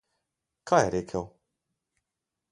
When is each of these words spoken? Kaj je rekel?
Kaj 0.71 0.79
je 0.83 0.87
rekel? 0.95 1.27